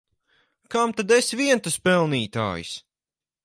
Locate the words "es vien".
1.17-1.61